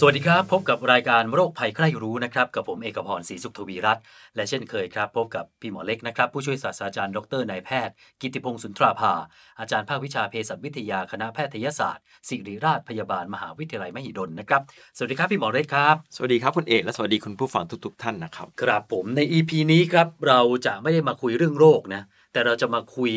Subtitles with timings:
[0.00, 4.02] สวัสดีครับ พบกับรายการโรคภัยใครรู้นะครับกับผมเอกพรศรีสุขทวีรัตน์
[4.36, 9.12] และเช่นเคยครับพบกับพี่หมอเล็กนะครับ ผู้ช่วยศาสตราจารย์ดรนายแพทย์ กิติพงศ์สุนทราภา
[9.60, 14.62] อาจารย์ภาควิชาเภสัชวิทยาคณะแพทยศาสตร์ศิริราชพยาบาลมหาวิทยาลัยมหิดลนะครับ
[14.96, 22.02] สวัสดีครับพี่หมอเล็กครับสวัสดีครับคุณเอกและสวัสดีคุณผู้ฟังทุกๆท่านนะครับครับผมใน EP นี้ครับเราจะไม่ได้มาคุยเรื่องโรคนะ
[22.32, 23.12] แต่เราจะมาคุย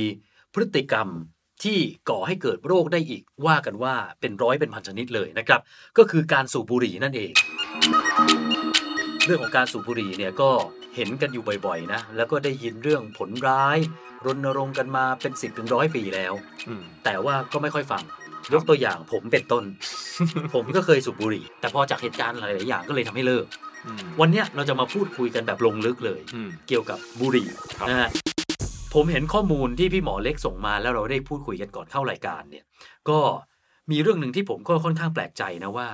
[0.53, 1.07] พฤติกรรม
[1.63, 5.61] ที่ก่อให้เกิดโรคได้อีก ว่ากันว่าเป็นร้อยเป็นพันชนิดเลยนะครับ
[5.97, 7.31] ก็คือการสูบบุหรี่นั่นเอง
[9.25, 10.49] เรื่องของการสูบบุหรี่เนี่ยก็
[10.95, 13.77] เห็นกันอยู่บ่อยๆนะ แล้วก็ได้ยินเรื่องผลร้าย
[14.25, 16.33] รณรงค์กันมาเป็นสิบถึงร้อยปีแล้ว
[16.67, 18.03] อืมแต่ว่าก็ไม่ค่อยฟัง
[18.53, 19.63] ยกตัวอย่างผมเป็นต้น
[20.53, 23.45] ผมก็เคยสูบบุหรี่ แต่พอจากเหตุการณ์หลายๆอย่างก็เลยทำให้เลิก
[23.85, 27.47] อืมวันเนี้ยเราจะมาพูดคุยกันแบบลงลึกเลยอืมเกี่ยวกับบุหรี่
[27.79, 28.09] ครับนะฮะ
[28.93, 32.65] ผมเห็นข้อมูลที่พี่หมอเล็กส่งมาแล้วเราได้พูดคุยกันก่อนเข้ารายการเนี่ย
[33.09, 33.19] ก็
[33.91, 35.87] มีเรื่องหนึ่งที่ผมก็ค่อนข้างแปลกใจนะว่า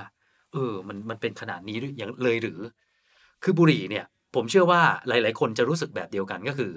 [0.52, 2.58] เออ มันมันเป็นขนาดนี้หรือยังเลยหรือ
[3.42, 6.72] คือบุหรี่เนี่ย ผมเชื่อว่าหลาย ๆ คนจะรู้สึกแบบเดียวกันก็คือ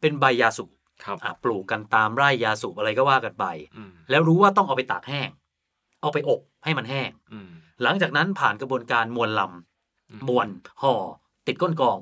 [0.00, 0.72] เป็นใบยาสูบ
[1.04, 3.44] ครับอะปลูกกันตามไร่ยาสูบอะไรก็ว่ากันไป
[3.76, 5.28] อืมแล้วรู้ว่าต้องเอาไปตากแห้ง
[6.02, 7.50] เอาไปอบให้มันแห้งอืม
[7.82, 9.40] หลังจากนั้นผ่านกระบวนการมวลล
[10.10, 10.48] อืมำมวล
[10.82, 10.94] ห่อ
[11.46, 11.98] ติดก้นกรอง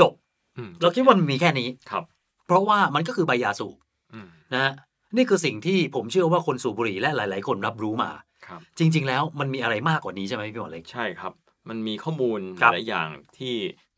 [0.00, 0.12] จบ
[0.56, 2.04] อืมเราคิดว่ามันมีแค่นี้ครับ
[2.50, 3.76] เพราะว่ามันก็คือใบยาสูบ
[4.12, 4.72] อืมนะฮะ
[5.16, 8.10] นี่คือสิ่งที่ผมเชื่อว่าคนสูบบุหรี่และหลาย ๆ คนรับรู้มา
[8.46, 11.32] ครับจริง ๆ แล้วมันมีอะไรมากกว่านี้ใช่ไหมพี่หมอเล็ก ใช่ครับ
[11.68, 13.54] มันมีข้อมูลครับหลายอย่างที่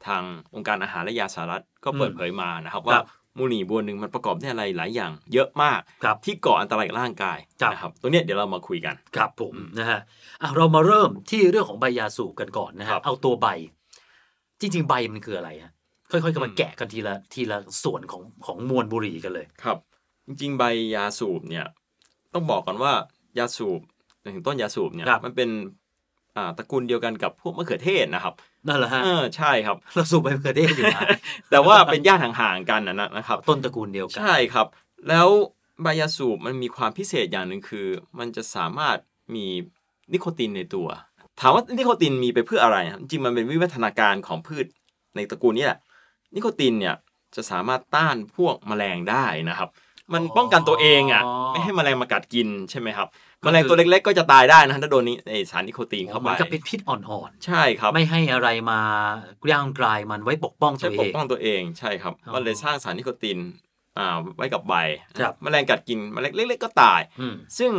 [0.06, 0.22] ทาง
[0.54, 3.06] องค์การอาหารและยาสหรัฐก็อืมเปิดเผยมานะครับคว่ารับ
[3.38, 10.00] มูหนีบัวหนึ่งมันประกอบด้วยอะไรหลายอย่าง เยอะมากครับที่ก่ออันตรายกับร่างกายครับนะครับตรงเนี้ยเดี๋ยวเรามาคุยกันครับผมอืมนะฮะ
[10.42, 13.48] อะเรามาเริ่มที่เรื่องของใบยาสูบกันก่อนนะครัฮะบเอาตัวใบ
[14.60, 15.72] จริง ๆ ใบมันคืออะไรฮะ
[16.12, 19.78] ค่อยๆกันมาอืมแกะกันทีละทีละส่วนของของมวลบุหรี่กันเลยครับ
[20.26, 20.64] จริงๆ ใบ
[20.94, 21.66] ยาสูบเนี่ย
[22.34, 22.92] ต้องบอกก่อนว่า
[23.38, 23.80] ยาสูบ
[24.34, 25.50] ถึงต้นยาสูบเนี่ยครับมันเป็น
[26.36, 28.34] อ่าตระกูลเดียวกันกับพวกมะเขือเทศนะครับ
[28.68, 31.02] นั่นแหละฮะเออใช่ครับเราสูบใบมะเขือเทศอยู่นะ
[31.50, 34.66] แต่ว่าเป็นญาติห่างๆกันนะนะครับ ต้นตระกูลเดียวกันใช่ครับ
[35.08, 35.28] แล้ว
[35.82, 37.86] ใบยาสูบมันมีความพิเศษอย่างหนึ่งคือ
[38.18, 38.96] มันจะสามารถ
[39.34, 39.46] มี
[40.12, 40.88] นิโคตินในตัว
[41.40, 44.66] ถามว่านิโคตินมีไปเพื่ออะไรครับจริงๆมันเป็นวิวัฒนาการของพืช
[45.16, 45.78] ในตระกูลนี้แหละ
[46.34, 46.96] นิโคตินเนี่ย
[47.36, 49.68] จะสามารถต้านพวกแมลงได้นะครับ
[50.12, 53.08] มันป้องกันตัวเองอะอ๋อไม่ให้แมลงมากัดกินใช่ไหมครับ
[53.44, 58.80] ก็แมคือลงตัวเล็กๆ ก็จะตายได้นะถ้าโดนนี้ไอสารนิโคตินเข้าเหไปมือนกับเป็นพิษอ่อนใช่ครับๆไม่ให้อะไรมา
[59.52, 63.38] ย่างกลายมันไว้ปกป้องตัใช่วเอปกงป้องตัวเองใช่ครับอ๋อมันเลยสร้างสารนิโคติน
[63.98, 64.74] อ่าไว้กับใบ
[65.18, 67.72] ครับแมลงกัดกินแมลงเล็ก ๆ ก็ตายอืมซึ่ง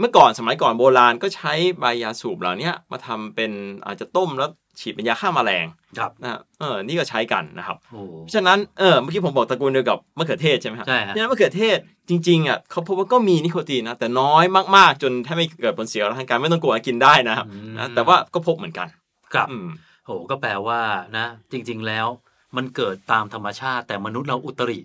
[0.00, 3.52] เมื่อก่อนสมัยก่อนโบราณก็ใช้ใบยาสูบเหล่าเนี้ยมาทำเป็น
[3.86, 4.50] อาจจะต้มแล้ว
[4.80, 5.66] ฉีดเป็นยาฆ่าแมลง
[5.98, 14.44] ครับนะฮะเออนี่ก็ใช้กันนะครับโอ้เพราะฉะนั้นเออเมื่อกี้ผมบอกตระกูลเดียวกับมะเขือเทศใช่ไหมครับใช่ฮะเพราะฉะนั้นมะเขือเทศจริงๆอะเขาพบว่าก็มีนิโคตินนะแต่น้อย
[14.76, 18.88] มากๆ จนแทบไม่เกิดผลเสียกับร่างกายไม่ต้องกลัวกินได้นะครับอืมนะแต่ว่าก็พบเหมือนกัน
[19.34, 19.68] ครับอืม
[20.06, 20.80] โอ้ก็แปลว่า
[21.16, 22.06] นะ จริง ๆแล้ว
[22.56, 24.80] มันเกิดตามธรรมชาติแต่มนุษย์เราอุตริ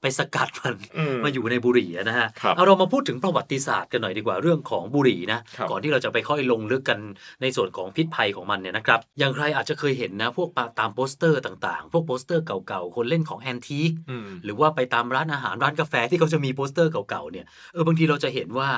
[0.00, 6.98] ไปสกัดมันอืมมาอยู่ในบุหรี่อะนะฮะครับเอาเรามาพูดถึงประวัติศาสตร์กันหน่อยดีกว่าเรื่องของบุหรี่นะครับก่อนที่เราจะไปค่อยลงลึกกัน
[7.42, 10.48] ในส่วนของพิษภัยของมันเนี่ยนะครับอย่างใครอาจจะเคยเห็นนะพวก
[10.78, 18.70] ตามโปสเตอร์ต่างๆ พวกโปสเตอร์เก่าๆ คนเล่นของ antique อืมหรือว่าไปตามร้านอาหารร้านกาแฟที่เขาจะมีโปสเตอร์เก่าๆเนี่ยเออบางทีเราจะเห็นว่า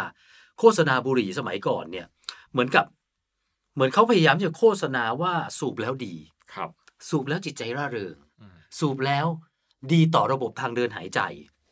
[0.59, 2.07] โฆษณาบุหรี่สมัยก่อนเนี่ย
[2.53, 2.85] เหมือนกับ
[3.75, 6.15] เหมือนเขาพยายามจะโฆษณาว่าสูบแล้วดี
[6.55, 6.71] ครับ
[7.09, 9.27] สูบแล้วจิตใจร่าเริงอืมสูบแล้ว
[9.93, 11.21] ดีต่อระบบทางเดินหายใจ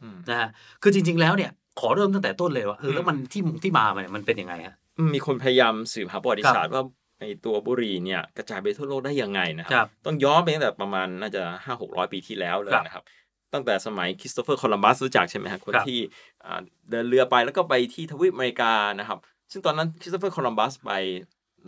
[0.03, 0.49] อืมนะฮะ
[0.83, 4.75] คือจริง ๆ แล้วเนี่ย ขอเริ่มตั้งแต่ต้นเลยว่าเออแล้วมันที่ที่มามันมันเป็นยังไงฮะ
[5.15, 6.83] มีคนพยายามสืบหาประวัติศาสตร์ว่า
[7.21, 13.05] ไอตัวบุหรี่เนี่ยกระจายไปทั่วโลกได้ยังไงนะคครัรับ ต้องย้อนไปตั้งแต่ประมาณน่าจะห้าหกร้อยปีที่แล้วเลยครับนะครับ
[13.55, 15.99] ตั้งแต่สมัยคริสโตเฟอร์ โคลัมบัสรู้จักใช่ไหมฮะคนครับที่
[16.45, 16.61] อ่า
[16.91, 19.19] เดินเรือไปแล้วก็ไปที่ทวีปอเมริกานะครับ
[19.53, 20.91] ซึ่งตอนนั้นคริสโตเฟอร์ โคลัมบัสไป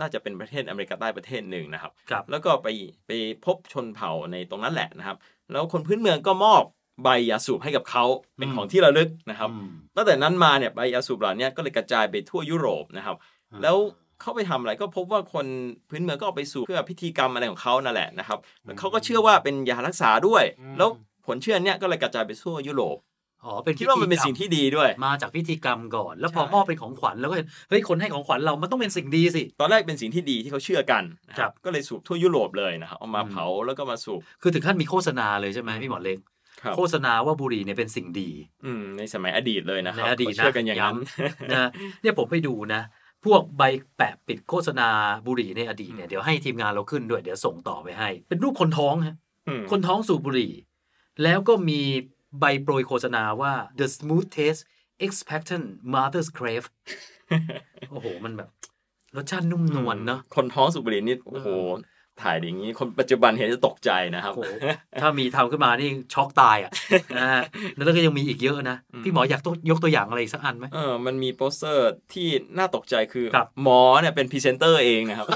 [0.01, 2.69] น่าจะเป็นประเทศอเมริกาใต้ประเทศหนึ่งนะครับครับแล้วก็ไป
[3.07, 3.11] ไป
[3.45, 5.17] พบชนเผ่าในตรงนั้นแหละนะครับ
[5.53, 6.63] แล้วคนพื้นเมืองก็มอบ
[7.05, 8.05] ใบยาสูบให้กับเขา
[8.39, 13.17] เป็นอืมของที่ระลึกนะครับอืมตั้งแต่นั้นมาเนี่ยใบยาสูบเหล่านี้ก็เลยกระจายไปทั่วยุโรปนะครับ
[13.63, 13.77] แล้ว
[14.21, 15.47] เขาไปทำอะไรก็พบว่าคน
[15.91, 20.45] พื้นเมืองก็เอาไปสูบเพื่อพิธีกรรมอะไรของเขานั่นแหละนะครับแล้วเขาก็เชื่อว่าเป็นยารักษาด้วย
[20.79, 20.89] แล้ว
[21.27, 22.97] ผลเชื่อเนี้ยก็เลยกระจายไปทั่วยุโรป
[23.45, 36.19] อ๋อเป็นคิดว่ามันเป็นพิธีกรรสิ่งที่ดีด้วย มาจากพิธีกรรมก่อน แล้วพอใช่มอบเป็นของขวัญแล้วก็เห็นเฮ้ยคนให้ของขวัญเรามันต้องเป็นสิ่งดีสิ ตอนแรกเป็นสิ่งที่ดีที่เขาเชื่อกันนะคครัรับบก็เลยสูบทั่วยุโรปเลยนะครับเอามาอืมเผาแล้วก็มาสูบคือถึงขั้นมีโฆษณาเลยใช่ไหมพี่หมอเล็ก
[36.63, 38.31] ครับโฆษณาว่าบุหรี่เนี่ยเป็นสิ่งดี
[38.65, 40.99] อืมในสมัยอดีตเลยนะคในรับอดีตเขาเชื่อกันอย่างนั้น
[41.53, 41.69] นะ
[42.03, 42.83] เนี่ยผมไปดูนะ
[43.25, 43.63] พวกใบ
[43.97, 44.89] แปะปิดโฆษณา
[45.27, 49.17] บุหรี่ในอดีตเนี่ยเดี๋ยวให้ทีมงานเราขึ้นด้วยเดี๋ยวส่งต่อไปให้ เป็นรูปคนท้องฮะ
[49.49, 50.53] อืมคนท้องสูบบุหรี่
[51.23, 51.81] แล้วก็มี
[52.39, 54.63] ใบโปรยโฆษณาว่า the smooth taste
[55.07, 56.67] expectant mother's crave
[57.91, 58.49] โอ้โห มันแบบ
[59.17, 61.49] รสชาตินุ่มนวลเนาะคนท้องสูบบุหรี่นี่โอ้โห
[62.23, 64.53] ถ่ายอย่างนี้ คนปัจจุบันเห็นจะตกใจนะครับโอ้โห
[65.03, 66.73] ถ้ามีทำขึ้นมานี่ช็อกตายอะ
[67.19, 67.43] นะฮะ
[67.77, 69.41] แล้วก็ยังมีอีกเยอะนะอืมพี่หมออยาก
[69.71, 72.29] ยกตัวอย่างอะไรอีกสักอันไหมเออมันมีโปสเตอร์ที่
[72.59, 75.29] น่าตกใจคือครับหมอเนี่ยเป็นพรีเซนเตอร์เองนะครับ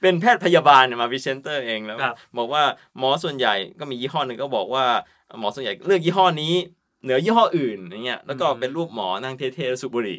[0.00, 2.62] เป็นแพทย์พยาบาลเนี่ยมาพรีเซนเตอร์เองแล้วครับบอกว่า
[2.98, 4.86] หมอส่วนใหญ่ก็มียี่ห้อหนึ่งก็บอกว่า
[5.38, 6.54] หมอส่วนใหญ่เลือกยี่ห้อนี้
[7.04, 10.18] เหนือยี่ห้ออื่นอย่างเงี้ยแล้วก็เป็นรูปหมอนั่งเท่ๆแล้วสูบบุหรี่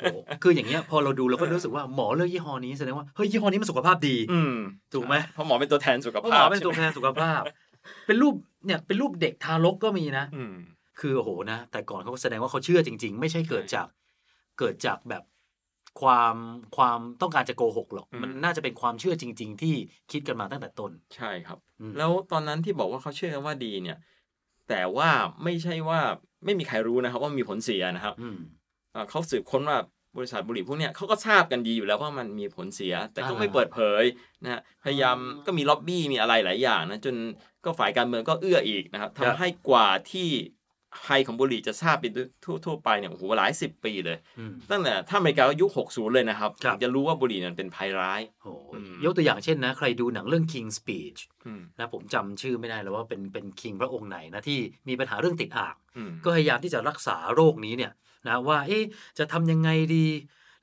[0.00, 4.54] โอ้โหคืออย่างเงี้ยพอเราดูเราก็รู้สึกว่าหมอเลือกยี่ห้อนี้แสดงว่าเฮ้ยยี่ห้อนี้มันสุขภาพดีอืม
[4.92, 7.42] ถูกไหมเพราะหมอเป็นตัวแทนสุขเพราะหภามพอเป็นตัวใช่ไหมแทนสุขภาพ
[8.06, 8.34] เป็นรูป
[8.66, 10.54] เนี่ยเป็นรูปเด็กทารกก็มีนะอืม
[11.00, 13.86] คือโอ้โหนะแต่ก่อนเขาก็แสดงว่าเขาเชื่อจริง ๆ ไม่ใช่เกิดใช่จาก
[14.58, 15.22] เกิดจากแบบ
[16.00, 16.36] ความ
[16.76, 19.74] ความต้องการจะโกหกหรอกอืมมันน่าจะเป็นความเชื่อจริง ๆ ที่
[20.12, 23.98] คิดกันมาตั้งแต่ต้น ใช่ครับอืมแล้วตอนนั้นที่บอกว่าเขาเชื่อกันว่าดีเนี่ย
[24.68, 25.10] แต่ว่า
[25.44, 26.00] ไม่ใช่ว่า
[26.44, 28.38] ไม่มีใครรู้นะครับ ว่ามีผลเสียนะครับอืม
[28.94, 29.78] อ่าเขาสืบค้นว่า
[30.16, 34.04] บริษัทบุหรี่พวกเนี้ยเขาก็ทราบกันดีอยู่แล้วว่ามันมีผลเสีย แต่ก็อ่าไม่เปิดเผย
[34.42, 35.16] นะฮะพยายาม
[35.46, 37.14] ก็มีล็อบบี้มีอะไรหลายอย่างนะจน
[37.64, 40.28] ก็ฝ่ายการเมืองก็เอื้ออีกนะครับครับทำให้กว่าที่
[41.06, 42.12] ภัยของบุหรี่จะทราบเป็น
[42.44, 54.58] ทั่วทั่วไปเนี่ยโอ้โหหลายสิบปีเลยอืมตั้งแต่ถ้าอเมริกาก็ยุค 60 เลยนะครับครับถึงจะรู้ว่าบุหรี่นั้นเป็นภัยร้ายโอ้โหอืมยกตัวอย่างเช่นนะ ใครดูหนังเรื่อง King's Speech อืมนะผมจำชื่อไม่ได้แล้วว่าเป็นเป็นคิงพระองค์ไหนนะที่
[54.88, 57.92] มีปัญหาเรื่องติดอ่างอืมก็พยายามที่จะรักษาโรคนี้เนี่ย
[58.28, 58.84] นะว่าเอ๊ะ
[59.18, 60.06] จะทำยังไงดี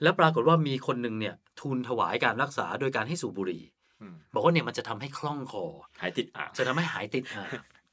[0.04, 3.63] แล้วปรากฏว่ามีคนหนึ่งเนี่ยทูลถวายการรักษาโดยการให้สูบบุหรี่
[4.01, 5.66] อืมบอกว่าเนี่ยมันจะทำให้คล่องคอ
[6.01, 7.50] หายติดอ่างจะทำให้หายติดอ่าง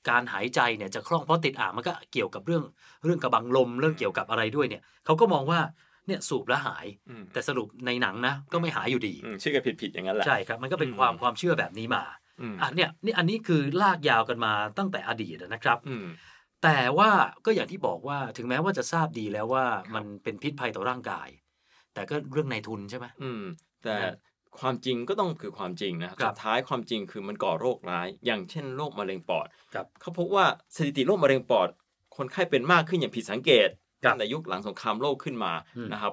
[0.08, 2.62] การหายใจเนี่ยจะคล่องเพราะติดอ่างมันก็เกี่ยวกับเรื่อง
[3.04, 5.60] เรื่องกระบังลมเรื่องเกี่ยวกับอะไรด้วยเนี่ยเขาก็มองว่า
[6.06, 12.02] เนี่ยสูบแล้วหายอืมแต่สรุปในหนังนะก็ไม่หายอยู่ดีอืมชื่อกันผิดๆอย่างนั้นแหละใช่ครับมันก็เป็นอืมความความเชื่อแบบนี้มา
[12.40, 16.06] อืมอะเนี่ยนี่อันนี้คือลากยาวกันมาตั้งแต่อดีตนะครับอืม
[16.62, 17.10] แต่ว่า
[17.44, 21.28] ก็อย่างที่บอกว่าถึงแม้ว่าจะทราบดีแล้วว่าครับมันเป็นพิษภัยต่อร่างกาย
[21.94, 23.42] แต่ก็เรื่องในทุนใช่ไหมอืม
[23.82, 24.14] แต่นะ
[24.60, 30.46] ความจริงก็ต้องคือความจริงนะครับครับสุดท้ายความจริงคือมันก่อโรคร้าย อย่างเช่นโรคมะเร็งปอดครับเขาพบว่า
[30.76, 31.68] สถิติโรคมะเร็งปอด
[32.16, 33.68] คนไข้เป็นมากขึ้นอย่างผิดสังเกต
[34.04, 36.12] ครับตั้งแต่ยุคหลังสงครามโลกขึ้นมาอืมนะครับ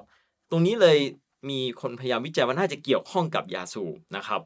[0.50, 0.98] ตรงนี้เลย
[1.50, 4.40] มีคนพยายามวิจัยว่าน่าจะเกี่ยวข้องกับยาสูบนะครับ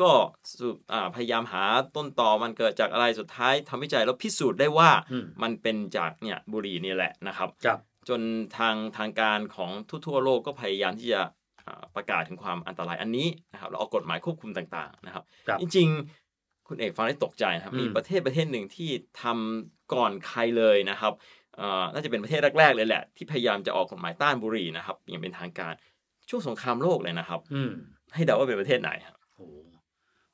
[0.00, 0.10] ก็
[0.58, 1.64] สูบอ่าพยายามหา
[1.96, 7.78] ต้นตอมันเกิดจากอะไรสุดท้ายทำวิจัยแล้วพิสูจน์ได้ว่าอืมมันเป็นจากเนี่ยบุหรี่นี่แหละนะครับครับ
[8.08, 8.20] จน
[8.58, 9.70] ทางทางการของ
[10.06, 11.30] ทั่วๆโลกก็พยายามที่จะอ่า
[11.96, 18.90] ประกาศถึงความอันตรายอันนี้นะครับแล้วออกกฎหมายควบคุมต่างๆนะครับครับ จริงๆ คุณเอกฟังได้ตกใจนะครับอืมมีประเทศประเทศหนึ่งที่
[19.22, 21.12] ทำก่อนใครเลยนะครับ
[21.56, 25.72] เอ่อน่าจะเป็นประเทศแรกๆเลยแหละ ที่พยายามจะออกกฎหมายต้านบุหรี่นะครับอย่างเป็นทางการ
[26.30, 27.72] ช่วงสงครามโลกเลยนะครับ อืม
[28.14, 29.46] ให้เดาว่าเป็นประเทศไหนครับโอ้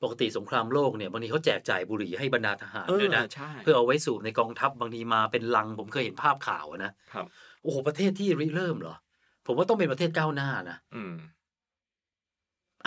[0.02, 7.26] ปกติสงครามโลกเนี่ยบางทีเขาแจกจ่ายบุหรี่ให้บรรดาทหารด้วยนะใช่เพื่อเอาไว้สูบในกองทัพบางทีมาเป็นลังผมเคยเห็นภาพข่าวอะนะครับ
[7.62, 8.94] โอ้โหประเทศที่ริเริ่มเหรอ
[9.48, 11.14] ผมว่าต้องเป็นประเทศก้าวหน้านะอืม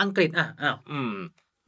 [0.00, 1.14] อังกฤษอะอ้าวอืม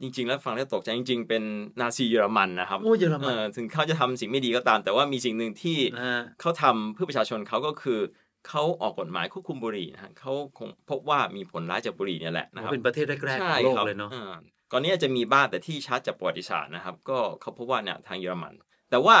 [0.01, 1.43] จริง ๆ แล้วฟังแล้วตกใจจริง ๆ เป็น
[1.81, 7.99] นาซีเยอรมันนะครับโอ้เยอรมันเออถึงเขาจะทำสิ่งไม่ดีก็ตาม แต่ว่ามีสิ่งหนึ่งที่นะฮะเขาทำเพื่อประชาชนเขาก็คือ
[8.47, 14.33] เขาออกกฎหมายควบคุมบุหรี่นะฮะเขาคงพบว่ามีผลร้ายจากบุหรี่เนี่ยแหละนะครับเป็นประเทศแรกๆขใช่องโลกครับเลยเนาะอ่า
[14.71, 18.53] ก่อนนี้อาจจะมีบ้างแต่ที่ชัดจากประวัติศาสตร์นะครับ ก็เขาพบว่าเนี่ยทางเยอรมัน
[18.89, 19.15] แต่ว่า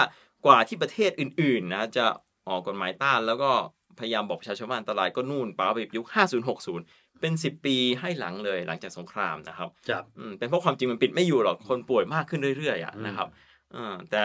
[0.45, 2.05] กว่าที่ประเทศอื่นๆนะจะ
[2.49, 3.51] ออกกฎหมายต้านแล้วก็
[3.99, 13.27] พยายามบอกประชาชนว่าอันตรายก็นู่นป้าไปยุค 5060 เป็น 10 ปีให้หลังเลยหลังจากสงครามนะครับครับอืมเป็นเพราะความจริงมันปิดไม่อยู่หรอกคนป่วยมากขึ้นเรื่อยๆอะอืมนะครับ
[13.75, 14.21] อ่าแต่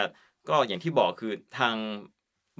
[0.49, 1.75] ก็อย่างที่บอกคือทาง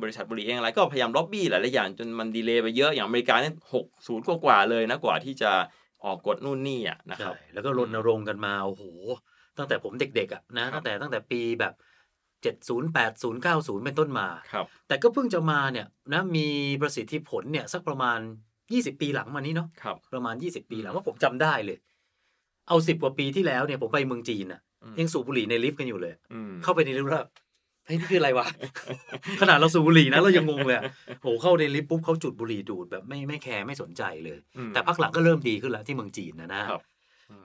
[0.03, 5.53] บริษัทบุหรี่เองอะไรก็พยายามล็อบบี้หลายๆอย่างจนมันดีเลย์ไปเยอะอย่างอเมริกาเนี่ยหกศูนย์กว่าๆเลยนะกว่าที่จะ
[6.05, 8.85] ออกกฎนู่นนี่อะนะคใช่รับแล้วก็รณรงค์กันมาโอ้โห
[9.59, 11.73] ตั้งแต่ผมเด็กๆอะนะครับตั้งแต่ตั้งแต่ปีแบบ
[12.43, 16.47] เจ็ดศูนย์แปดศูนย์เก้าศูนย์เป็นต้นมาครับแต่ก็เพิ่งจะมาเนี่ยนะมี
[16.83, 18.19] ประสิทธิผลเนี่ยสักประมาณ
[18.61, 21.79] 20 ปีหลังมานี้เนาะครับประมาณ 20 ปีหลังว่าผมจำได้เลย
[22.69, 27.27] เอาสิบกว่าปีที่แล้วเนี่ยผมไปเมืองจีนอะอืมยังสูบบุหรี่ในลิฟต์กันอยู่เลยอืมเข้าไปในลิฟต์แล้ว
[27.87, 28.47] เฮ้ยนี่คืออะไรวะ
[29.41, 30.85] ขนาดเราสูบบุหรี่นะเรายังงงเลยอะ
[31.23, 36.83] โหเข้าในลิฟต์ปุ๊บเขาจุดบุหรี่ดูดแบบไม่ไม่แคร์ไม่สนใจเลยอืมแต่พักหลังก็เริ่มดีขึ้นแล้วที่เมืองจีนนะนะครับ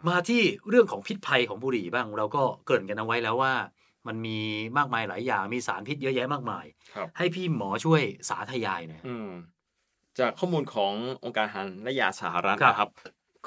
[0.08, 3.54] มาที่เรื่องของพิษภัยของบุหรี่บ้างเราก็เกริ่นกันเอาไว้แล้วว่า
[4.08, 4.38] มันมี
[4.78, 9.30] มากมายหลายอย่างมีสารพิษเยอะแยะมากมายครับให้พี่หมอช่วยสาธยายหน่อยอืม
[10.20, 10.94] จากข้อมูลของ
[11.24, 12.90] องค์การอาหารและยาสหรัฐครับนะครับ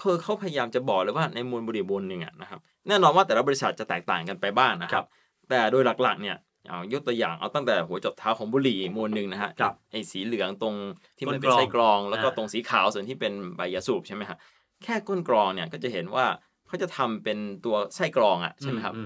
[0.00, 5.04] คือเขาพยายามจะบอกเลยว่าในมวลบุหรี่มวลหนึ่งอะนะครับแน่นอนว่าแต่ละบริษัทจะแตกต่างกันไปบ้างนะครับ
[5.50, 6.36] แต่โดยหลักๆเนี่ย
[6.68, 10.74] เอายกตัวอย่างเอาตั้งแต่หัวจดเท้าของบุหรี่มวลหนึ่งนะฮะครับไอ้สีเหลืองตรง
[11.18, 14.38] ที่มันก้นเป็นไส้กรอง แล้วก็อ่าตรงสีขาวส่วนที่เป็นใบยาสูบใช่ไหมฮะ
[14.84, 16.26] แค่ก้นกรองเนี่ยก็จะเห็นว่า
[16.66, 19.02] เขาจะทำเป็นตัวไส้กรองอะใช่ไหมครับอื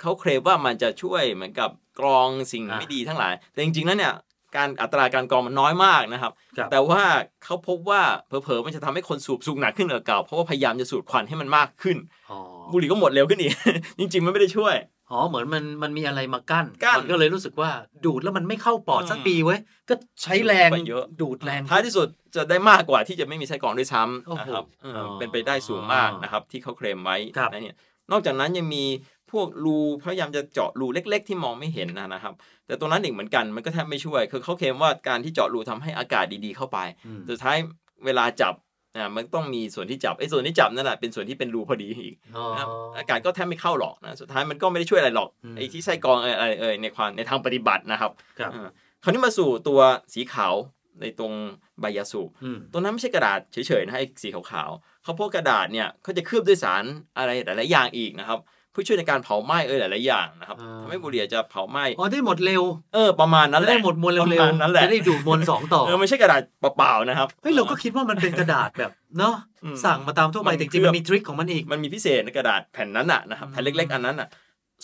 [0.00, 4.14] เขาเคลมว่ามันจะช่วยเหมือนกับกรองสิ่งอ่าไม่ดีทั้งหลาย แต่จริงๆแล้วเนี่ย
[4.56, 7.02] การอัตราการกรองมันน้อยมากนะครับครับแต่ว่า
[7.44, 11.96] เขาพบว่าเผลอๆมันจะทำให้คนสูบสูบหนักขึ้นกว่าเก่าเพราะว่าพยายามจะสูดควันให้มันมากขึ้น
[12.30, 12.38] อ๋อ
[12.72, 13.52] บุหรี่ก็หมดเร็วขึ้นอีก
[13.98, 14.74] จริง ๆ มันไม่ได้ช่วย
[15.12, 17.70] อ๋อเหมือนมันมันมีอะไรมากั้นกั้นมันก็เลยรู้สึกว่า
[18.04, 27.76] ดูดแล้วมันไม่เข้าปอดอืมสักปีเว้ยก็ใช้แรงไปเยอะดูดแรงท้ายที่สุดจะได้มากกว่าที่จะไม่มีไส้กรองด้วยซ้โอ้ำโหนะครับเอออ๋อเป็นไปได้สูงมากนะครับที่เขาเคลมไว้ครับนะเนี่ย
[28.12, 28.84] นอกจากนั้นยังมี
[29.32, 32.34] พวกรูพยายามจะเจาะรูเล็ก ๆ ที่มองไม่เห็นนะนะครับ
[32.66, 37.56] แต่ตรงนั้นอีกเหมือนกันมันก็แทบไม่ช่วย คือเขาเคลมว่าการที่เจาะรูทำให้อากาศดีๆเข้าไปอืมสุดท้าย
[38.04, 38.54] เวลาจับ
[38.96, 42.68] อ่ามันต้องมีส่วนที่จับไอ้ส่วนที่จับนั่นแหละเป็นส่วนที่เป็นรูพอดีอีกอ๋อนะครับ
[42.98, 48.68] อากาศก็แทบไม่เข้าหรอกนะสุดท้ายมันก็ไม่ได้ช่วยอะไรหรอกอืมไอ้ที่ไส้กรองเอ่ยอะไรเอ่ยในความในทางปฏิบัตินะครับครับอ่า
[49.02, 49.80] คราวนี้มาสู่ตัว
[50.14, 50.54] สีขาว
[51.00, 51.32] ในตรง
[51.80, 56.84] ใบยาสูบอืมตัวนั้นไม่ใช่กระดาษเฉยๆนะไอ้สีขาวๆเขาพวกกระดาษเนี่ยเขาจะเคลือบด้วยสาร
[57.18, 58.38] อะไรหลายๆอย่างอีกนะครับ
[58.80, 62.62] เพื่อช่วยในการเผาไหม้เออหลายๆอย่างนะครับอ่าทำให้บุหรี่จะเผาไหม้อ๋อได้หมดเร็ว
[62.94, 69.34] เออประมาณนั้นแหจะละได้หมดมวลประเร็วมาณนั้นแหละจะได้ดูดมวลสองต่อเออไม่ใช่กระดาษเปล่าๆนะครับเฮ้ยเราก็คิดว่ามันเป็นกระดาษแบบเนาะ
[69.64, 74.28] อืมสั่งมาตามทั่วไปมันแต่จริงๆเคลืมัอบนมีทริคของมันอีกมันมีพิเศษในกระดาษแผ่นนั้นน่ะนะครับอืมแผ่นเล็ก ๆ อันนั้นน่ะ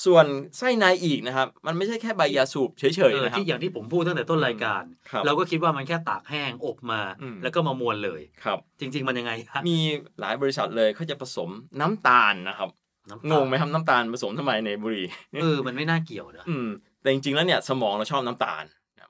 [0.05, 0.26] ส่วน
[0.59, 9.76] ไส้ในอีกนะครับ มันไม่ใช่แค่ใบยาสูบเฉยเอๆอนะครับที่อย่างที่ผมพูดตั้งแต่ต้นรายการครับเราก็คิดว่ามันแค่ตากแห้งอบมาอืมแล้วก็มามวลเลยครับ จริง ๆ มันยังไงฮะมี
[10.21, 11.50] หลายบริษัทเลยเขาจะผสม
[11.81, 12.86] น้ำตาลนะครับน้ำ
[13.17, 15.07] งตาลงไหมครับน้ำตาลผสมทำไมในบุหรี่
[15.43, 16.69] เออมันไม่น่าเกี่ยวนะอืม
[17.03, 18.65] แต่จริงๆแล้วเนี่ยสมองเราชอบน้ำตาล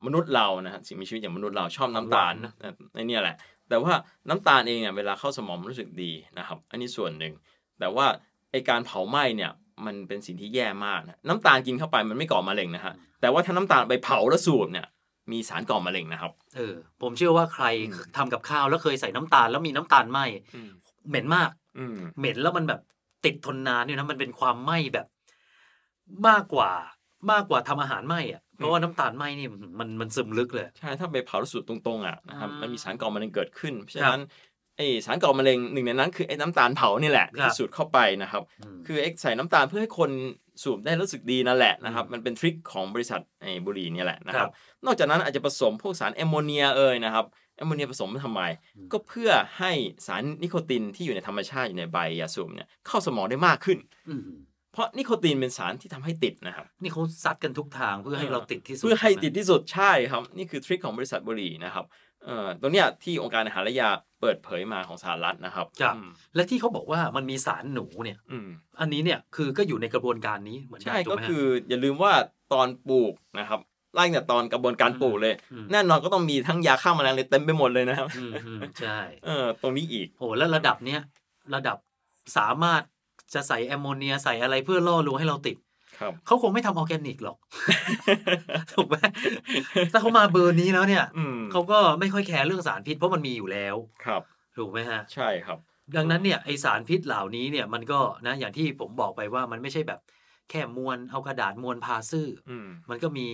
[0.07, 3.37] มนุษย์เรานะฮะสิ่งมีชีวิตอย่างมนุษย์เราชอบน้ำตาลหวานนะนะในเนี่ยแหละ
[3.69, 3.93] แต่ว่า
[4.29, 7.33] น้ำตาลเองเนี่ยเวลาเข้าสมองมันรู้สึกดีนะครับ อันนี้ส่วนหนึ่ง
[7.81, 8.07] แต่ว่า
[8.51, 9.51] ไอการเผาไหม้เนี่ย
[9.87, 14.87] มันเป็นสิ่งที่แย่มากนะน้ำตาลกินเข้าไปมันไม่ก่อมะเร็งนะฮะแต่ว่าถ้าน้ำตาลไปเผาแล้วสูบเนี่ย
[15.33, 20.21] มีสารก่อมะเร็งนะครับ เออ ผมเชื่อว่าใครอืมทำกับข้าวแล้วเคยใส่น้ำตาลแล้วมีน้ำตาลไหม
[20.55, 20.71] อืม
[21.09, 22.81] เหม็นมากอืมเหม็นแล้วมันแบบ
[23.27, 25.07] ติดทนนานเนี่ยนะมันเป็นความไหม้แบบ
[26.29, 26.71] มากกว่า
[27.33, 34.25] มากกว่าทำอาหารไหม้อะเพราะว่าน้ำตาลไหม้นี่มันมันซึมลึกเลย ใช่ ถ้าไปเผาแล้วสูบตรงๆอะนะครับอ่ามัมันมีสารก่อมะเร็งเกิดขึ้นเพราะครัฉะบนั้น
[34.77, 38.43] ไอสารก่อมะเร็งหนึ่งในนั้นคือไอ้น้ำตาลเผานี่แหละครับที่สูดเข้าไปนะครับ
[38.77, 40.11] มคือเอ็กใส่น้ำตาลเพื่อให้คน
[40.63, 44.53] สูบได้รู้สึกดีนั่นแหละนะครับอืมมันเป็นทริคของบริษัทไอ้บุหรี่เนี่ยแหละนะคครัรับบ
[44.85, 47.27] นอกจากนั้นอาจจะผสมพวกสารแอมโมเนียเอ่ยนะครับ
[47.57, 48.43] แอมโมเนียผสมทำไม
[48.77, 49.73] อืมก็เพื่อให้
[50.07, 54.23] สารนิโคตินที่อยู่ในธรรมชาติอยู่ในใบยาสูบเนี่ยเข้าสมองได้มากขึ้นอืม
[54.73, 61.85] เพราะนิโคตินเป็นสารที่ทำให้ติดนะครับ นี่เขาซัดกันทุกทางเพื่อให้เออเราติดที่สุดเพื่อให้ใช่ไหมติดที่สุดใช่ครับ นี่คือ trick ของบริษัทบุหรี่นะครับ
[62.25, 68.49] เอ่อตรงเนี้ยที่องค์การอาหารและยาเปิดเผยมาของสหรัฐนะครับครับอืมและที่เขาบอกว่ามันมีสารหนูเนี่ยอืม
[68.81, 72.13] อันนี้เนี่ยคือก็อยู่ในกระบวนการนี้เหมือนกันใช่ถูกไหมฮะคืออย่าลืมว่า
[72.53, 73.61] ตอนปลูกนะครับ
[73.97, 81.01] ไล่ตั้งแต่ตอนกระบวนการปลูกเลยอืมแน่นอนก็ต้องมีทั้งยาฆ่าแมลงเลยเต็มไปหมดเลยนะครับอืมอืมใช่เออตรงนี้อีกโอ้แล้วระดับเนี้ย
[81.55, 81.77] ระดับ
[82.37, 82.83] สามารถ
[83.35, 85.57] จะใส่แอมโมเนียใส่อะไรเพื่อล่อลวงให้เราติด
[86.01, 87.37] ครับเขาคงไม่ทำออร์แกนิกหรอก
[88.73, 88.97] ถูกไหม
[89.93, 94.23] ถ้าเขามาเบอร์นี้แล้วเนี่ยอืมเขาก็ไม่ค่อยแคร์เรื่องสารพิษเพราะมันมีอยู่แล้ว ครับ
[94.57, 95.59] ถูกไหมฮะ ใช่ครับ
[95.97, 100.01] ดังนั้นเนี่ยไอสารพิษเหล่านี้เนี่ยมันก็นะอย่างที่ผมบอกไปว่ามันไม่ใช่แบบ
[100.51, 103.29] แค่มวลเอากระดาษมวลพาซื่อออืมมันก็มี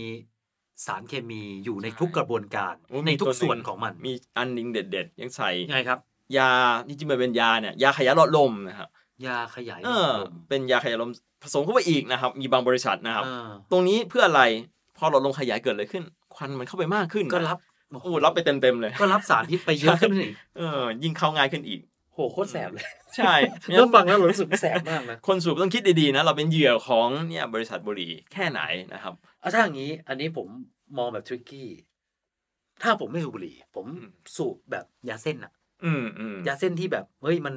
[0.87, 5.99] สารเคมีอยู่ในใช่ทุกกระบวนการโอ้ในทุกมีตัวหนึ่งส่วนของมัน มีอันหนึงเด็ด ๆ ยังใส่ยังไงครับ
[6.39, 6.51] ยา
[6.87, 8.89] จริงๆมันเป็นยาเนี่ยยาขยายหลอดลมนะครับ
[9.27, 11.11] ยาขยายหเอลออดลมเป็นยาขยายลม
[11.43, 14.43] ผสมเข้าไปอีกนะครับ มีบางบริษัทนะครับอ่าตรงนี้เพื่ออะไร
[14.97, 17.59] พอหลอดลมขยายเกิดอะไรขึ้น ควันมันเข้าไปมากขึ้นก็นะรับ
[18.03, 21.81] โอ้รับไปเต็มๆเลย ก็รับสารพิษไปเยอะขึ้นอีกเออยิ่งเข้าง่ายขึ้นอีก
[22.15, 23.35] โหโคตรแสบเลย ใช่
[23.73, 28.61] แล้วฟังแล้วรู้สึกแสบมากนะ คนสูบต้องคิดดีๆนะ เราเป็นเหยื่อของเนี่ยบริษัทบุหรี่แค่ไหน
[28.93, 30.47] นะครับเอาถ้าอย่างนี้ อันนี้ผม
[30.99, 31.69] มองแบบทริกกี้
[32.83, 35.53] ถ้าผมไม่สูบบุหรี่ ผมอืมสูบแบบยาเส้นอะ
[35.85, 37.55] อืมอืมยาเส้นที่แบบเฮ้ยมัน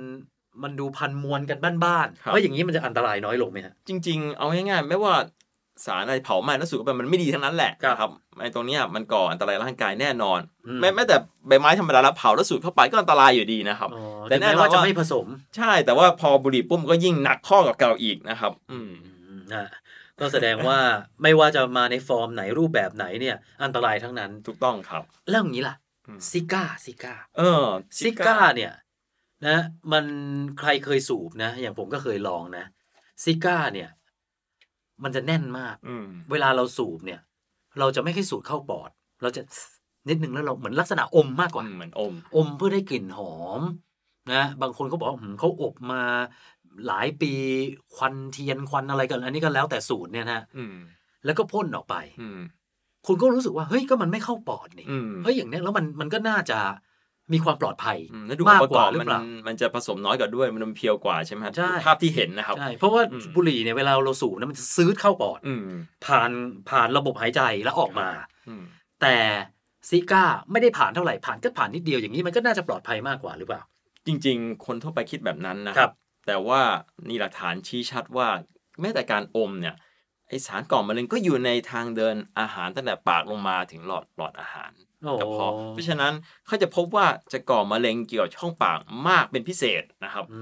[0.64, 5.14] มันดูพันมวลกันบ้านครับๆเฮ้ยอย่างนี้มันจะอันตรายน้อยลงไหมฮะ จริง ๆ เอาง่ายๆไม่ว่า
[5.86, 11.16] สารอะไรเผาไหม้แล้วสูบเข้าไปมันไม่ดีทั้งนั้นแหละครับนะครับไอ้ตรงเนี้ยมันก่ออันตรายร่างกายแน่นอนอืมแม้แม้แต่
[11.48, 15.28] ใบไม้ธรรมดาแล้วเผาแล้วสูดเข้าไปก็อันตรายอยู่ดีนะครับอ๋อแต่แน่นอนว่าถึงแม้ว่าจะไม่ผสม
[15.58, 18.92] ใช่แต่ว่าพอบุหรี่ปุ๊บก็ยิ่งหนักข้อกว่าเก่าอีกนะครับ อืม
[19.54, 19.66] อะ
[20.20, 20.80] ก็แสดงว่า
[21.24, 25.76] ไม่ว่าจะมาในฟอร์มไหนรูปแบบไหนเนี่ยอันตรายทั้งนั้นถูกต้องครับแล้วอย่างนี้ล่ะ
[26.08, 27.66] อืมซิการ์ซิการ์เออ
[28.00, 28.74] ซิการ์เนี่ย
[29.48, 29.58] นะ
[29.92, 30.06] มัน
[30.60, 32.66] ใครเคยสูบนะ อย่างผมก็เคยลองนะ
[33.24, 33.90] ซิการ์เนี่ย
[35.04, 37.20] มันจะแน่นมากอืมเวลาเราสูบเนี่ย
[37.80, 38.90] เราจะไม่ค่อยสูดเข้าปอด
[39.22, 39.42] เราจะ
[40.10, 43.62] นิดนึงแล้วเราเหมือนลักษณะอมมากกว่าเหมือนอม อมเพื่อได้กลิ่นหอม
[44.34, 46.02] นะบางคนเขาบอกว่าหืมเขาอบมา
[46.88, 47.34] หลายปี
[47.96, 50.76] ควันเทียนควันอะไรกัน อันนี้ก็แล้วแต่สูตรเนี่ยนะอืม
[51.26, 52.40] แล้วก็พ่นออกไปอืม
[53.08, 56.60] คุณก็รู้สึกว่าเฮ้ยก็มันไม่เข้าปอดนี่อืมเฮ้ยอย่างเนี้ยแล้วมันมันก็น่าจะ
[57.34, 65.70] มีความปลอดภัยอืมแล้วดูมากประกกอว่าบหรือมันเปล่ามันจะผสมน้อยกว่าด้วยมันเพียวกว่าใช่ไหมครับใช่ภาพที่เห็นนะครับใช่เพราะว่าอืมบุหรี่เนี่ยเวลาเราสูบนะมันจะซื้อเข้าปอดอืม
[66.06, 66.32] ผ่าน
[66.70, 68.08] ผ่านระบบหายใจแล้วออกมา
[68.48, 68.64] อืม
[69.02, 69.16] แต่
[69.90, 73.62] ซิก้าไม่ได้ผ่านเท่าไหร่ผ่านก็ผ่านนิดเดียวอย่างนี้มันก็น่าจะปลอดภัยมากกว่าหรือเปล่า
[74.08, 75.92] จริง ๆ คนทั่วไปคิดแบบนั้นนะครับ
[76.28, 76.62] แต่ว่า
[77.08, 78.28] นี่หลักฐานชี้ชัดว่า
[78.82, 79.76] แม้แต่การอมเนี่ย
[80.30, 84.85] ไอสารก่อมะเร็งก็อยู่ในทางเดินอาหารตั้งแต่ปากลงมาถึงหลอดหลอดอาหารโอ้
[85.20, 86.14] กระเพาะเพราะฉะนั้น
[86.48, 90.40] เขาจะพบว่าจะก่อมะเร็งเกี่ยวกับช่องปากมากเป็นพิเศษนะครับอื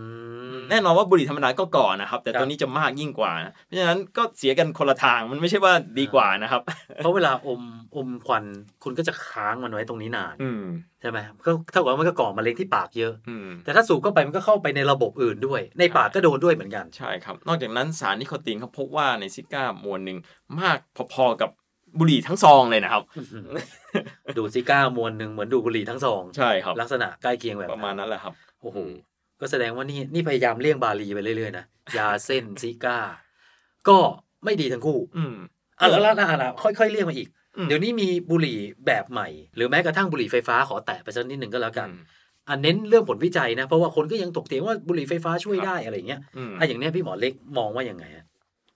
[0.55, 6.61] มแน่นอนว่าบุหรี่ธรรมดาก็ก่อนะครับ แต่ครับตัวนี้จะมากยิ่งกว่านะเพราะฉะนั้นก็เสียกันคนละทางมันไม่ใช่ว่าดีกว่านะครับ
[6.97, 7.61] เพราะเวลาอม
[7.95, 8.43] อมควัน
[8.83, 10.65] คุณก็จะค้างมันไว้ตรงนี้นานอืม
[11.01, 20.17] ใช่ไหมก็เท่ากับว่ามันก็ก่อมะเร็งที่ปากเยอะอืมแต่ถ้าสูบเข้าไปมันก็เข้าไปในระบบอื่นด้วย ในปากก็โดนด้วยเหมือนกันใช่ครับ นอกจากนั้นสารนิโคตินเขาพบว่าในซิก้ามวลหนึ่ง
[20.59, 20.77] มาก
[21.13, 21.49] พอๆกับ
[21.99, 23.03] บุหรี่ทั้งซองเลยนะครับ
[24.37, 28.77] ดูดซิก้ามวนหนึ่งเหมือนดูดบุหรี่ทั้งซองใช่ครับลักษณะใกล้เคียงแบบประมาณนั้นแหละครับโอ้โห
[29.41, 31.65] ก็แสดงว่านี่นี่พยายามเลี่ยงบาลีไปเรื่อยๆนะ
[31.97, 32.97] ยาเส้นซิการ์
[33.87, 33.97] ก็
[34.45, 35.35] ไม่ดีทั้งคู่ อืม
[35.79, 42.03] อะแล้วแล้วแล้วแล้วค่อยๆเลี่ยงมาอีกอืมเดี๋ยวนี้มีบุหรี่แบบใหม่ หรือแม้กระทั่งบุหรี่ไฟฟ้าขอแตะไปสักนิดหนึ่งก็แล้วกันอืม
[42.49, 48.25] อันเน้นเรื่องผลวิจัยนะ เพราะว่าคนก็ยังถกเถียงว่าบุหรี่ไฟฟ้าช่วยได้อะไรอย่างเงี้ยอืมอะอย่างเนี้ยพี่หมอเล็กมองว่ายังไงฮะ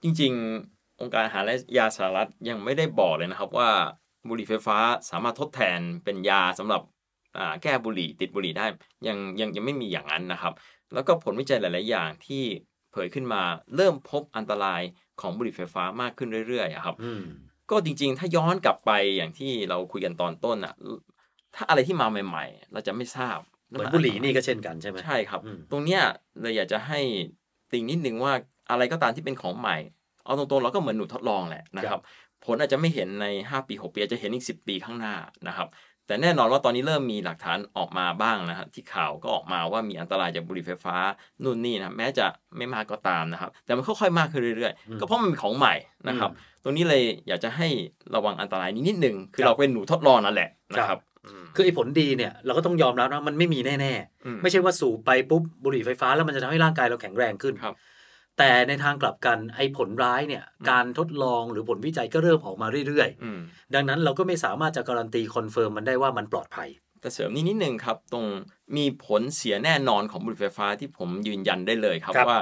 [0.03, 0.31] จริง
[0.61, 3.69] ๆ องค์การอาหารและยาสหรัฐยังไม่ได้บอกเลยนะครับว่า
[4.27, 4.77] บุหรี่ไฟฟ้า
[5.09, 6.81] สามารถทดแทนเป็นยาสำหรับ
[7.37, 8.65] อ่าแก้บุหรี่ติดบุหรี่ได้
[9.07, 10.53] ยังยังยังไม่มีอย่างนั้นนะครับ
[10.93, 12.43] แล้วก็ผลวิจัยหลาย ๆ อย่างที่
[12.91, 13.41] เผยขึ้นมา
[13.75, 14.81] เริ่มพบอันตราย
[15.21, 17.23] ของบุหรี่ไฟฟ้ามากขึ้นเรื่อยๆอะครับอืม
[17.71, 20.73] ก็จริง ๆ ถ้าย้อนกลับไปอย่างที่เราคุยกันตอนต้นอะ
[21.55, 23.39] ถ้าอะไรที่มาใหม่ ๆ เราจะไม่ทราบ
[23.69, 26.01] เหมือนบุหรี่นี่ก็เช่นกันใช่ไหมใช่ครับอืมตรงเนี้ย
[26.41, 26.99] เลยอยากจะให้
[27.71, 28.33] ติงนิดนึงว่า
[28.69, 29.77] อะไรก็ตามที่เป็นของใหม่
[30.27, 32.01] เอาตรงๆเราก็เหมือนหนูทดลองแหละนะครับ
[32.45, 35.13] ผลอาจจะไม่เห็นใน 5 ปี 6 ปีอาจจะเห็นอีก 10 ปีข้างหน้า
[35.47, 35.67] นะครับ
[36.07, 40.95] แต่แน่นอนว่าตอนนี้เริ่มมีหลักฐานออกมาบ้างนะครับที่ข่าวก็ออกมาว่ามีอันตรายจากบุหรี่ไฟฟ้า
[41.43, 42.25] นู่นนี่นะแม้จะ
[42.57, 45.73] ไม่มากก็ตามนะครับ แต่มันค่อยๆมากขึ้นเรื่อยๆอืมก็เพราะมันเป็นของใหม่
[46.07, 46.31] นะครับ
[46.63, 47.67] ตรงนี้เลยอยากจะให้
[48.15, 53.93] ระวังอันตรายนี้นิดนึงคือครับเราเป็นหนูทดลองนั่นแหละนะครับอืมคือไอ้ผลดีเนี่ยเราก็ต้องยอมรับนะมันไม่มีแน่
[54.25, 57.75] อืมๆไม่ใช่ว่าสูบไปปุ๊บบุหรี่ไฟฟ้าแล้วมันจะทำให้ร่างกายเราแข็งแรงขึ้นครับ
[58.37, 66.69] แต่ในทางกลับกันไอ้ผลร้ายเนี่ยการทดลองหรือผลวิจัยก็เริ่มออกมาเรื่อยอืมๆดังนั้นเราก็ไม่สามารถจะการันตี confirm มันได้ว่ามันปลอดภัย
[67.01, 68.25] แต่เสริมนิดนิดนึงครับ ตรง
[68.77, 72.39] มีผลเสียแน่นอนของบุหรี่ไฟฟ้าที่ผมยืนยันได้เลยครับครับว่า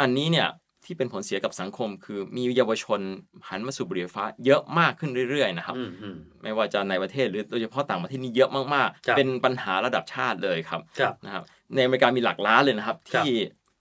[0.00, 0.48] อันนี้เนี่ย
[0.84, 3.00] ที่เป็นผลเสียกับสังคม คือมีเยาวชน
[3.48, 13.34] หันมาสูบบุหรี่ไฟฟ้าเยอะมากขึ้นเรื่อยๆนะครับอืมอืมไม่ว่าจะในประเทศหรือโดยเฉพาะต่างประเทศนี่เยอะมากครับๆเป็นปัญหาระดับชาติเลยครับครับนะครับในอเมริกามีหลักล้านเลยนะครับครับที่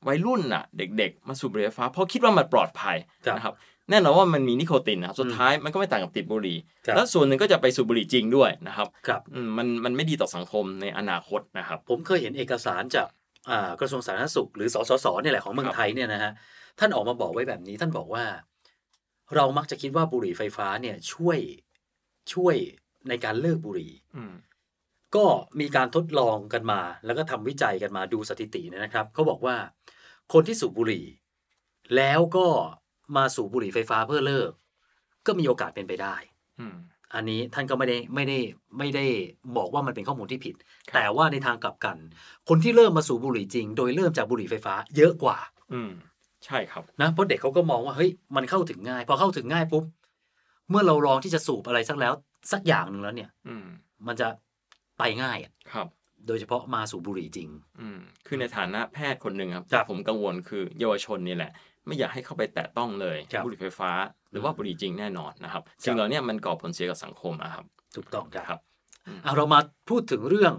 [0.08, 3.56] วัยรุ่นน่ะ เด็ก ๆ มาสูบบุหรี่ไฟฟ้าเพราะคิดว่ามันปลอดภัยครับนะครับ
[3.89, 13.08] แน่นอนว่ามันมีนิโคตินนะครับสุดท้ายมันก็ไม่ต่างกับติดบุหรี่ครับแล้วส่วนหนึ่งก็จะไปสูบบุหรี่จริงด้วยนะครับครับอืมมันมันไม่ดีต่อสังคมในอนาคตนะครับ ผมเคยเห็นเอกสารจาก
[13.50, 16.32] อ่ากระทรวงสาธารณสุข หรือสสสเนี่ยแหละของเมืองครับไทยเนี่ยนะฮะ
[16.80, 18.26] ท่านออกมาบอกไว้แบบนี้ท่านบอกว่า
[19.36, 21.39] เรามักจะคิดว่าบุหรี่ไฟฟ้าเนี่ยช่วย
[22.34, 22.56] ช่วย
[23.10, 24.34] ในการเลิกบุหรี่อืม
[25.15, 25.26] ก็
[25.60, 29.56] มีการทดลองกันมา แล้วก็ทำวิจัยกันมาดูสถิติเนี่ยนะครับเขาบอกว่า
[30.34, 31.06] คนที่สูบบุหรี่
[31.96, 32.48] แล้วก็
[33.16, 34.52] มาสูบบุหรี่ไฟฟ้าเพื่อเลิก
[35.26, 36.16] ก็มีโอกาสเป็นไปได้
[36.60, 36.76] อืม
[37.16, 38.38] อันนี้ท่านก็ไม่ได้ไม่ได้
[38.78, 39.06] ไม่ได้
[39.58, 40.56] บอกว่ามันเป็นข้อมูลที่ผิด
[40.88, 41.98] ครับแต่ว่าในทางกลับกัน
[42.50, 45.38] คนที่เริ่มมาสูบบุหรี่จริง โดยเริ่มจากบุหรี่ไฟฟ้า เยอะกว่า
[45.74, 45.92] อืม
[46.46, 49.84] ใช่ครับนะเพราะเด็กเขาก็มองว่าเฮ้ยมันเข้าถึงง่าย พอเข้าถึงง่ายปุ๊บ
[50.70, 52.13] เมื่อเราลองที่จะสูบอะไรสักแล้ว
[52.52, 53.66] สักอย่างหนึ่งแล้วเนี่ย อืม
[54.08, 54.28] มันจะ
[54.98, 55.88] ไปง่ายอะครับ
[56.28, 61.52] โดยเฉพาะมาสูบบุหรี่จริง อืมคือในฐานะแพทย์คนหนึ่งครับครับผมกังวลคือเยาวชนนี่แหละ
[61.86, 63.92] ไม่อยากให้เข้าไปแตะต้องเลยครับบุหรี่ไฟฟ้า
[64.32, 68.60] หรือว่าบุหรี่จริงแน่นอนนะครับสิ่งเหล่านี้มันก่อผลเสียกับสังคมนะครับถูกต้องครับครับ
[69.08, 69.60] อืมอะเรามา
[69.90, 70.54] พูดถึงเรื่อง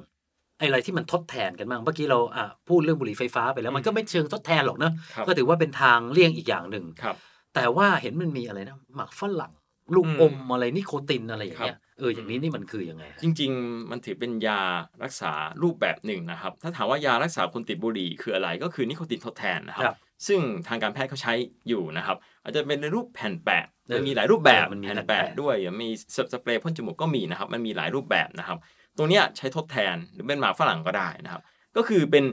[0.59, 7.17] ไอ้อะไรที่มันทดแทนกันบ้างเมื่อกี้เราอะพูดเรื่องบุหรี่ไฟฟ้าไปแล้วมันก็ไม่เชิงทดแทนหรอกเนอะครับก็ถือว่าเป็นทางเลี่ยงอีกอย่างหนึ่งครับ
[7.55, 9.53] แต่ว่าเห็นมันมีอะไรนะหมักฝรั่ง
[9.95, 14.61] ลูกอืมอมอะไรนิโคตินอะไรอย่างเงี้ยเอออย่างนี้นี่มันคือยังไงฮะจริง ๆ มันถือเป็นยา
[15.05, 19.97] รักษารูปแบบหนึ่งนะครับ ถ้าถามว่ายารักษาคนติดบุหรี่คืออะไรก็คือนิโคตินทดแทนนะครับครับ
[20.27, 21.33] ซึ่งทางการแพทย์เขาใช้
[21.69, 28.59] อยู่นะครับ อาจจะเป็นในรูปแผ่นแปะเออมันมีหลายรูปแบบเออมันมีแผ่นแผ่นแปะแปะด้วยมีสสเปรย์พ่นจมูกก็มีนะครับ มันมีหลายรูปแบบนะครับ
[28.97, 31.43] ตรงเนี้ยใช้ทดแทนหรือเป็นหมากฝรั่งก็ได้นะครับ
[31.77, 32.25] ก็คือเป็น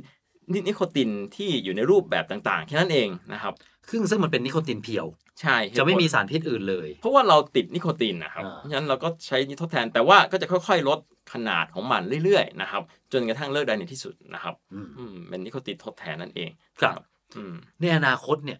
[0.53, 3.53] นินิโคตินที่อยู่ในรูปแบบต่างๆแค่นั้นเองนะครับ
[3.89, 5.05] ซึ่งซึ่งมันเป็นนิโคตินเพียว
[5.41, 10.99] ใช่จะไม่มีสารพิษอื่นเลย เพราะว่าเราติดนิโคตินนะครับอ่าเพราะฉะนั้นเราก็ใช้นี้ทดแทน แต่ว่าก็จะค่อยๆ ลด
[11.33, 12.81] ขนาดของมันเรื่อยๆนะครับ
[13.13, 16.99] จนกระทั่งเลิกได้ในที่สุดนะครับอืมอืมเป็นนิโคตินทดแทนนั่นเองครับ
[17.37, 18.59] อืมในอนาคตเนี่ย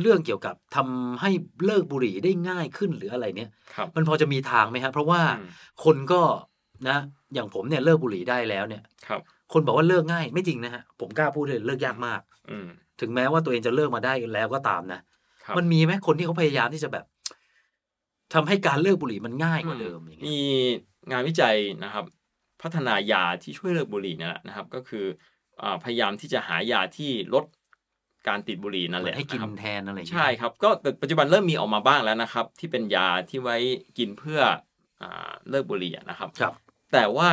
[0.00, 1.30] เรื่องเกี่ยวกับทำให้
[1.66, 5.48] เลิกบุหรี่ได้ง่ายขึ้นหรืออะไรเนี่ยครับมันพอจะมีทางไหมฮะเพราะว่าอืม
[5.84, 6.22] คนก็
[6.88, 6.98] นะ
[7.34, 9.20] อย่างผมเนี่ยเลิกบุหรี่ได้แล้วเนี่ยครับ
[9.52, 12.66] คนบอกว่าเลิกง่ายไม่จริงนะฮะผมกล้าพูดเลยเลิกยากมาก อืม
[13.00, 15.00] ถึงแม้ว่าตัวเองจะเลิกมาได้แล้วก็ตามนะ
[15.50, 17.04] ครับ มันมีไหมคนที่เขาพยายามที่จะแบบ
[18.34, 20.40] ทำให้การเลิกบุหรี่มันง่ายกว่าเดิมอย่างเงี้ยมี
[21.10, 22.04] งานวิจัยนะครับ
[22.62, 25.04] พัฒนายาที่ช่วยเลิกบุหรี่นั่นแหละนะครับ ก็คือ
[25.62, 27.44] อาพยายามที่จะหายาที่ลด
[28.28, 30.70] การติดบุหรี่นั่นเหแหมือนละให้กินนะครับแทนอะไรอย่างเงี้ยใช่ครับ ก็
[31.02, 33.56] ปัจจุบันเริ่มมีออกมาบ้างแล้วนะครับ ที่เป็นยาที่ไว้
[33.98, 34.40] กินเพื่อ
[35.02, 36.54] อาเลิกบุหรี่อะนะครับครับ
[36.92, 37.30] แต่ว่า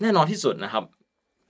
[0.00, 0.84] แน่นอนที่สุดนะครับ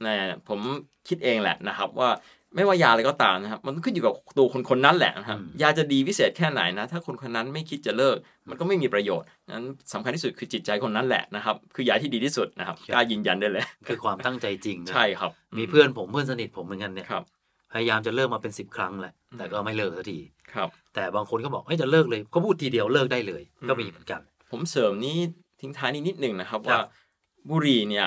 [0.04, 0.14] นะ
[0.48, 0.60] ผม
[1.08, 2.10] คิดเองแหละนะครับว่า
[2.54, 8.16] ไม่ว่ายาอะไรก็ตามนะครับ มันขึ้นอยู่กับตัวคนคนนั้นแหละนะครับอืมยาจะดีวิเศษแค่ไหนนะ ถ้าคนคนนั้นไม่คิดจะเลิก
[8.48, 17.24] มันก็ไม่มีประโยชน์นั้นสำคัญที่สุดคือจิตใจคนนั้นแหละนะครับ คือยาที่ดีที่สุดนะครับกล้ายืนยันได้เลย คือความตั้งใจจริงนะใช่ครับ มีเพื่อนผมเพื่อนสนิทผมเหมือนกันเนี่ยครับ
[17.72, 20.18] พยายามจะเลิกมาเป็นสิบครั้งแหละ แต่ก็ไม่เลิกสักที
[20.54, 25.16] ครับ แต่บางคนก็บอกเฮ้ยจะเลิกเลย ก็พูดทีเดียวเลิกได้เลยอืมก็มีเหมือนกัน ผมเสริมนี้
[25.60, 26.80] ทิ้งท้ายนี้นิดหนึ่งนะครับครับว่า
[27.50, 28.06] บุหรี่เนี่ย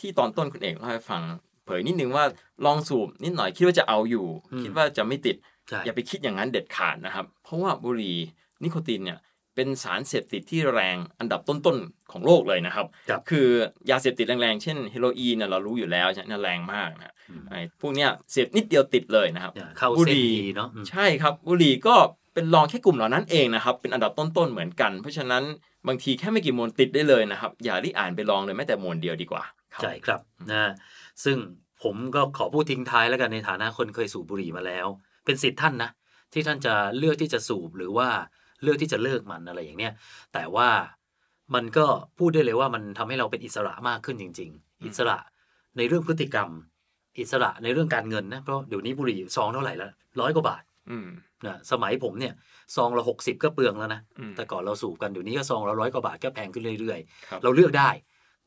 [0.00, 1.22] ที่ตอนต้นคุณเอกเล่าให้ฟัง
[1.64, 2.24] เผยนิดนึงว่า
[2.64, 4.26] ลองสูบนิดหน่อยคิดว่าจะเอาอยู่
[4.62, 5.36] คิดว่าจะไม่ติด
[5.68, 8.16] ใช่อย่าไปคิดอย่างนั้นเด็ดขาดนะครับ เพราะว่าบุหรี่
[8.62, 9.18] นิโคตินเนี่ย
[9.54, 13.48] เป็นสารเสพติดที่แรงอันดับต้นๆของโลกเลยนะครับครับคือ
[13.90, 21.94] ยาเสพติดแรงๆ เช่นเฮโรอีนเนี่ยเรารู้อยู่แล้วใช่ไหมแรงมากนะอืมไอ้พวกเนี้ยเสพนิดเดียวติดเลยนะครับเนี่ยเข้าบุเส้หนรี่ดีเนาะอืมใช่ครับบุหรี่ก็
[22.34, 25.42] เป็นรองแค่กลุ่มเหล่านั้นเองนะครับเป็นอันดับต้นๆเหมือนกัน เพราะฉะนั้น
[25.86, 30.20] บางทีแค่ไม่กี่มวนติดได้เลยนะครับ อย่ารีบอ่านไปลองเลยแม้แต่มวนเดียวดีกว่าครับใช่ครับ
[30.52, 30.70] นะ
[31.24, 31.36] ซึ่ง
[31.82, 34.86] ผมก็ขอพูดทิ้งท้ายแล้วกันในฐานะคนเคยสูบบุหรี่มาแล้ว
[35.24, 35.90] เป็นสิทธิ์ท่านนะ
[36.32, 38.08] ที่ท่านจะเลือกที่จะสูบหรือว่า
[38.62, 39.92] เลือกที่จะเลิกมันอะไรอย่างเนี้ย
[40.34, 40.68] แต่ว่า
[41.54, 41.86] มันก็
[42.18, 45.18] พูดได้เลยว่ามันทำให้เราเป็นอิสระมากขึ้นจริง ๆ อิสระ
[45.76, 46.48] ในเรื่องพฤติกรรม
[47.18, 51.08] อิสระในเรื่องการเงินนะเพราะเดี๋ยวนี้บุหรี่ซองเท่าไหร่ละร้อยกว่าบาทอืม
[51.46, 52.34] นะสมัยผมเนี่ย
[52.76, 57.90] ซองละหกสิบก็เปลืองแล้วนะอืมแต่ก่อนเราสูบกันเดี๋ยวนี้ก็ซองละร้อยกว่าบาทก็แพงขึ้นเรื่อยครับๆเราเลือกได้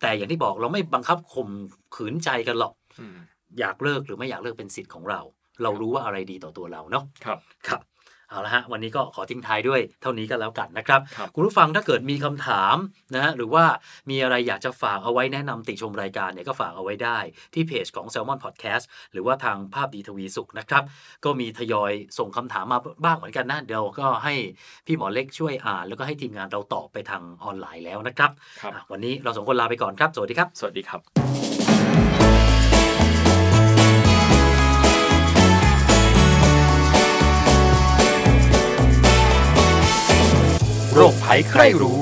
[0.02, 1.50] แต่อย่างที่บอกเราไม่บังคับข่ม
[1.96, 3.18] ขืนใจกันหรอกอืม
[3.60, 5.20] อยากเลิกหรือไม่อยากเลิกเป็นสิทธิ์ของเรา
[5.64, 7.82] เรารู้ว่าอะไรดีต่อตัวเราเนาะครับครับ
[8.30, 12.76] เอาละฮะวันนี้ก็ขอทิ้งท้ายด้วยเท่านี้ก็แล้วกันนะครับครับคุณผู้ฟังถ้าเกิดมีคำถาม
[13.16, 13.66] นะฮะหรือว่า
[14.10, 17.18] มีอะไรอยากจะฝากเอาไว้แนะนำติชมรายการเนี่ยก็ฝากเอาไว้ได้
[17.54, 20.84] ที่เพจของ Salmon Podcast หรือว่าทางภาพดีทวีสุขนะครับ
[21.26, 24.34] ก็มีทยอยส่งคำถามมาบ้างเหมือนกันนะเดี๋ยวก็ให้
[24.86, 31.47] พี่หมอเล็กช่วยอ่าน แล้วก็ให้ทีมงานเราตอบไปทางออนไลน์แล้วนะครับครับอะวันนี้เราสองคนลาไปก่อนครับ สวัสดีครับ สวัสดีครับ
[41.00, 42.00] โรคภัยใครรู้